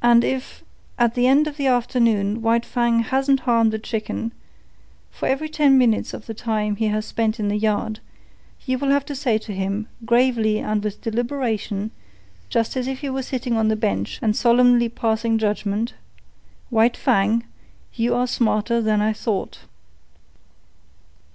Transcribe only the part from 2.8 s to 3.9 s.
hasn't harmed a